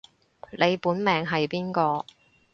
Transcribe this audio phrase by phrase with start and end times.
[0.53, 2.07] 你本命係邊個